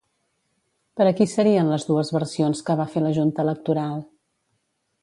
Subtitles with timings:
[0.99, 4.07] Per a qui serien les dues versions que va fer la junta electoral?